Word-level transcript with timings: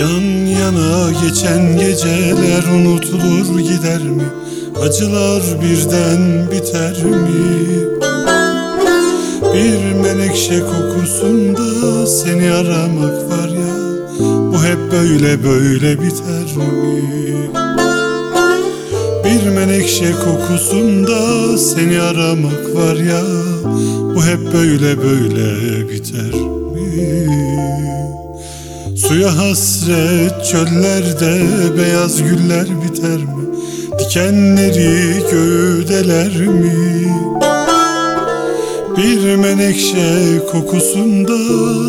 Yan 0.00 0.46
yana 0.46 1.12
geçen 1.22 1.78
geceler 1.78 2.64
unutulur 2.74 3.60
gider 3.60 4.02
mi? 4.02 4.22
Acılar 4.82 5.42
birden 5.62 6.50
biter 6.50 7.04
mi? 7.04 7.60
Bir 9.54 9.94
menekşe 10.02 10.60
kokusunda 10.60 12.06
seni 12.06 12.52
aramak 12.52 13.30
var 13.30 13.48
ya 13.48 13.74
Bu 14.52 14.64
hep 14.64 14.92
böyle 14.92 15.44
böyle 15.44 16.02
biter 16.02 16.56
mi? 16.56 17.02
Bir 19.24 19.50
menekşe 19.50 20.12
kokusunda 20.12 21.58
seni 21.58 22.00
aramak 22.00 22.74
var 22.74 22.96
ya 22.96 23.22
Bu 24.14 24.24
hep 24.24 24.54
böyle 24.54 25.02
böyle 25.02 25.88
biter 25.88 26.34
mi? 26.34 26.50
Suya 29.08 29.36
hasret 29.36 30.44
çöllerde 30.44 31.40
beyaz 31.78 32.22
güller 32.22 32.66
biter 32.82 33.16
mi? 33.16 33.44
Dikenleri 33.98 35.22
gövdeler 35.30 36.46
mi? 36.46 37.06
Bir 38.96 39.36
menekşe 39.36 40.38
kokusunda 40.52 41.38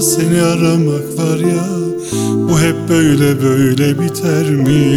seni 0.01 0.41
aramak 0.41 1.17
var 1.17 1.39
ya 1.39 1.67
Bu 2.49 2.59
hep 2.59 2.89
böyle 2.89 3.41
böyle 3.41 3.99
biter 3.99 4.49
mi? 4.49 4.91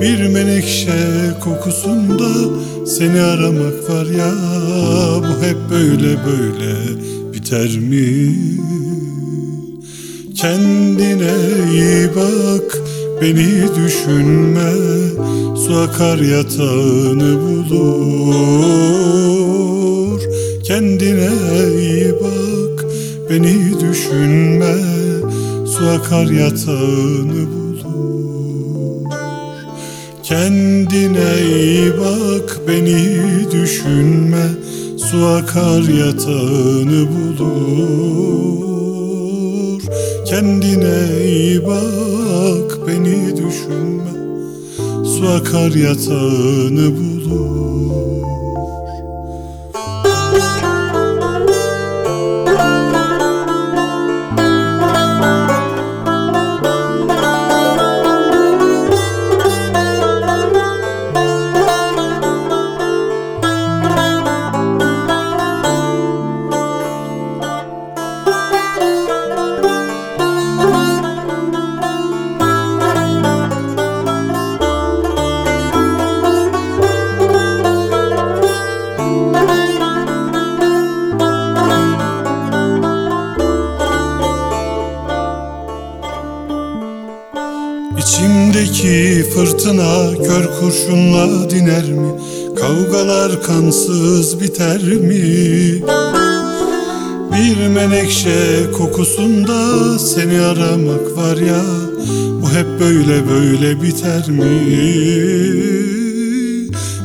Bir 0.00 0.28
menekşe 0.28 1.34
kokusunda 1.40 2.28
seni 2.86 3.22
aramak 3.22 3.90
var 3.90 4.06
ya 4.06 4.32
Bu 5.18 5.44
hep 5.46 5.58
böyle 5.70 6.16
böyle 6.26 6.76
biter 7.32 7.78
mi? 7.78 8.36
Kendine 10.36 11.34
iyi 11.72 12.08
bak. 12.16 12.78
Beni 13.20 13.62
düşünme 13.76 14.72
Su 15.56 15.76
akar 15.76 16.18
yatağını 16.18 17.40
bulur. 17.42 18.90
Kendine 20.64 21.30
iyi 21.80 22.12
bak 22.12 22.84
beni 23.30 23.80
düşünme 23.80 24.74
Su 25.66 25.88
akar 25.88 26.26
yatağını 26.26 27.46
bulur. 27.52 29.06
Kendine 30.22 31.30
iyi 31.58 31.92
bak 31.98 32.60
beni 32.68 32.98
düşünme 33.52 34.46
Su 35.10 35.26
akar 35.26 35.82
yatağını 35.82 37.08
bulur 37.08 38.05
Kendine 40.36 41.24
iyi 41.24 41.66
bak 41.66 42.86
beni 42.86 43.36
düşünme. 43.36 44.12
Su 45.04 45.28
akar 45.28 45.70
yatağını 45.70 46.96
bulur 46.96 47.15
fırtına 89.36 90.14
kör 90.14 90.60
kurşunla 90.60 91.50
diner 91.50 91.92
mi? 91.92 92.08
Kavgalar 92.56 93.42
kansız 93.42 94.40
biter 94.40 94.82
mi? 94.82 95.82
Bir 97.32 97.68
menekşe 97.68 98.70
kokusunda 98.78 99.98
seni 99.98 100.40
aramak 100.40 101.16
var 101.16 101.36
ya 101.36 101.62
Bu 102.42 102.50
hep 102.50 102.66
böyle 102.80 103.28
böyle 103.28 103.82
biter 103.82 104.30
mi? 104.30 104.60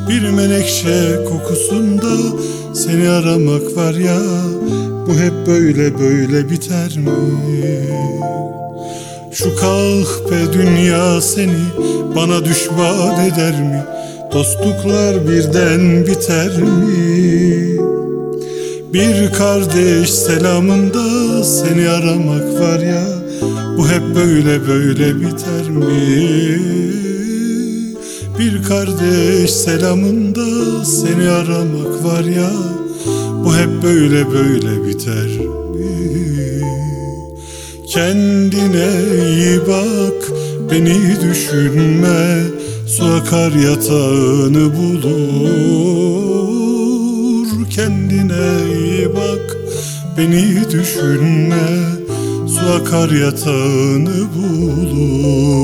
Bir 0.08 0.30
menekşe 0.30 1.24
kokusunda 1.28 2.16
seni 2.74 3.08
aramak 3.08 3.76
var 3.76 3.94
ya 3.94 4.20
Bu 5.06 5.14
hep 5.14 5.46
böyle 5.46 5.98
böyle 5.98 6.50
biter 6.50 6.96
mi? 6.96 8.01
Şu 9.34 9.56
kahpe 9.56 10.52
dünya 10.52 11.20
seni 11.20 11.62
bana 12.16 12.44
düşman 12.44 13.26
eder 13.26 13.60
mi? 13.60 13.84
Dostluklar 14.32 15.28
birden 15.28 16.06
biter 16.06 16.62
mi? 16.62 17.78
Bir 18.92 19.32
kardeş 19.32 20.10
selamında 20.10 21.44
seni 21.44 21.88
aramak 21.88 22.60
var 22.60 22.78
ya 22.78 23.04
Bu 23.78 23.88
hep 23.88 24.02
böyle 24.16 24.68
böyle 24.68 25.20
biter 25.20 25.70
mi? 25.70 26.58
Bir 28.38 28.62
kardeş 28.62 29.50
selamında 29.50 30.84
seni 30.84 31.28
aramak 31.28 32.04
var 32.04 32.24
ya 32.24 32.50
Bu 33.44 33.56
hep 33.56 33.82
böyle 33.82 34.30
böyle 34.30 34.88
biter 34.88 35.26
mi? 35.26 36.51
Kendine 37.92 38.90
iyi 39.28 39.60
bak 39.60 40.20
beni 40.70 41.20
düşünme. 41.20 42.20
Su 42.86 43.24
yatağını 43.52 44.76
bulur. 44.76 45.08
Kendine 47.70 48.48
iyi 48.78 49.08
bak 49.16 49.56
beni 50.18 50.70
düşünme. 50.70 51.66
Su 52.48 52.84
yatağını 53.10 54.18
bulur. 54.34 55.62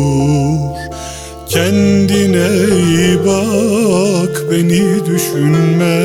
Kendine 1.49 2.49
iyi 2.89 3.19
bak 3.27 4.35
beni 4.51 4.85
düşünme. 5.07 5.99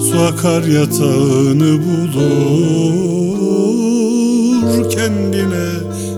Su 0.00 0.18
yatağını 0.62 1.78
bulur 1.84 3.29
Kendine 4.90 5.68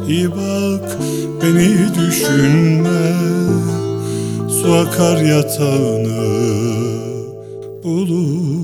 iyi 0.09 0.31
bak 0.31 0.99
beni 1.43 1.95
düşünme. 1.95 3.13
Su 4.49 4.73
akar 4.75 5.17
yatağını 5.17 6.23
bulur 7.85 8.63